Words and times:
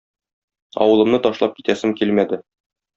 Авылымны 0.87 1.21
ташлап 1.27 1.57
китәсем 1.61 1.97
килмәде. 2.03 2.45